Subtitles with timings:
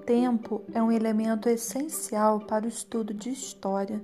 [0.00, 4.02] tempo é um elemento essencial para o estudo de história,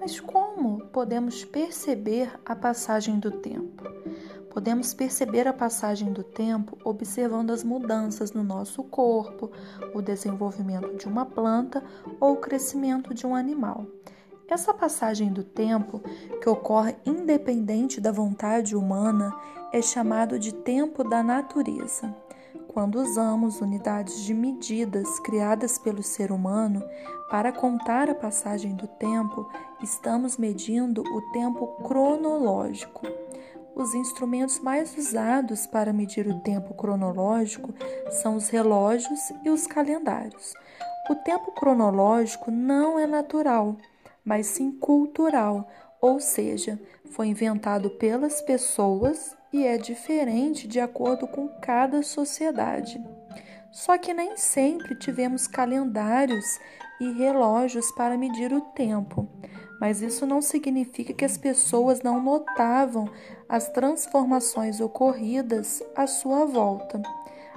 [0.00, 3.84] mas como podemos perceber a passagem do tempo?
[4.50, 9.50] Podemos perceber a passagem do tempo observando as mudanças no nosso corpo,
[9.94, 11.82] o desenvolvimento de uma planta
[12.20, 13.86] ou o crescimento de um animal.
[14.48, 16.02] Essa passagem do tempo,
[16.42, 19.34] que ocorre independente da vontade humana,
[19.72, 22.14] é chamado de tempo da natureza.
[22.72, 26.82] Quando usamos unidades de medidas criadas pelo ser humano
[27.30, 29.46] para contar a passagem do tempo,
[29.82, 33.06] estamos medindo o tempo cronológico.
[33.74, 37.74] Os instrumentos mais usados para medir o tempo cronológico
[38.10, 40.54] são os relógios e os calendários.
[41.10, 43.76] O tempo cronológico não é natural,
[44.24, 45.68] mas sim cultural,
[46.02, 46.80] ou seja,
[47.12, 53.00] foi inventado pelas pessoas e é diferente de acordo com cada sociedade.
[53.70, 56.58] Só que nem sempre tivemos calendários
[57.00, 59.28] e relógios para medir o tempo,
[59.80, 63.08] mas isso não significa que as pessoas não notavam
[63.48, 67.00] as transformações ocorridas à sua volta.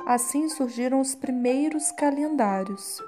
[0.06, 3.02] Assim surgiram os primeiros calendários.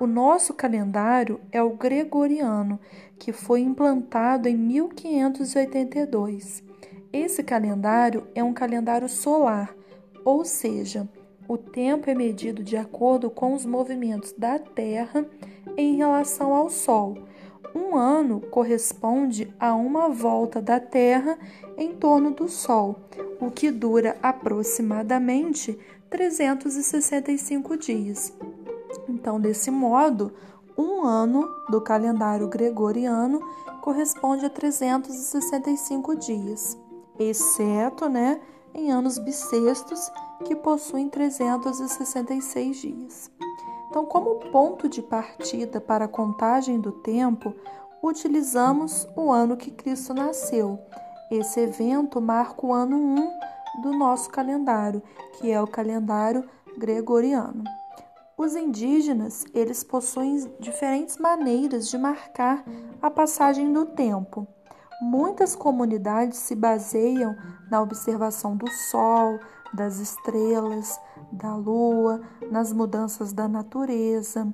[0.00, 2.80] O nosso calendário é o gregoriano,
[3.16, 6.64] que foi implantado em 1582.
[7.12, 9.72] Esse calendário é um calendário solar,
[10.24, 11.08] ou seja,
[11.46, 15.24] o tempo é medido de acordo com os movimentos da Terra
[15.76, 17.16] em relação ao Sol.
[17.72, 21.38] Um ano corresponde a uma volta da Terra
[21.76, 22.96] em torno do Sol,
[23.40, 25.78] o que dura aproximadamente
[26.10, 28.32] 365 dias.
[29.08, 30.32] Então, desse modo,
[30.76, 33.40] um ano do calendário gregoriano
[33.80, 36.78] corresponde a 365 dias
[37.18, 38.40] exceto né,
[38.74, 40.10] em anos bissextos,
[40.44, 43.30] que possuem 366 dias.
[43.88, 47.54] Então, como ponto de partida para a contagem do tempo,
[48.02, 50.78] utilizamos o ano que Cristo nasceu.
[51.30, 55.02] Esse evento marca o ano 1 do nosso calendário,
[55.34, 56.44] que é o calendário
[56.76, 57.62] gregoriano.
[58.36, 62.64] Os indígenas, eles possuem diferentes maneiras de marcar
[63.00, 64.46] a passagem do tempo.
[65.00, 67.36] Muitas comunidades se baseiam
[67.70, 69.38] na observação do sol,
[69.72, 70.98] das estrelas,
[71.30, 74.52] da lua, nas mudanças da natureza,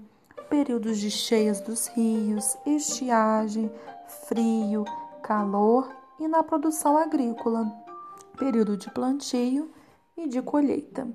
[0.51, 3.73] períodos de cheias dos rios, estiagem,
[4.27, 4.85] frio,
[5.23, 7.67] calor e na produção agrícola,
[8.37, 9.71] período de plantio
[10.17, 11.09] e de colheita.